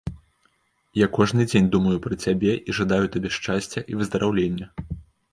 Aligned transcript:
Я 0.99 1.07
кожны 1.17 1.45
дзень 1.51 1.67
думаю 1.75 1.97
пра 2.05 2.17
цябе 2.25 2.53
і 2.69 2.75
жадаю 2.77 3.11
табе 3.17 3.29
шчасця 3.35 3.83
і 3.93 3.99
выздараўлення. 3.99 4.65